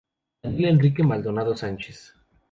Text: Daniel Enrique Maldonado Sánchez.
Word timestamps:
Daniel 0.41 0.71
Enrique 0.73 1.03
Maldonado 1.03 1.55
Sánchez. 1.55 2.15